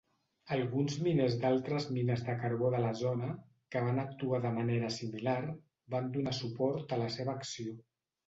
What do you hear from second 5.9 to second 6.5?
van donar